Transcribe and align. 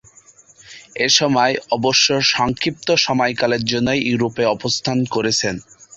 এ 0.95 1.17
সময়ে 1.19 1.55
অবশ্য 1.71 2.07
সংক্ষিপ্ত 2.33 2.87
সময়কালের 3.01 3.63
জন্য 3.63 3.87
ইউরোপে 4.03 4.43
অবস্থান 4.55 4.97
করেন। 5.05 5.55